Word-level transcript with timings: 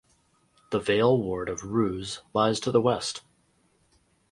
The 0.71 0.79
Vale 0.79 1.15
ward 1.21 1.47
of 1.47 1.61
Rhoose 1.61 2.21
lies 2.33 2.59
to 2.61 2.71
the 2.71 2.81
west. 2.81 3.21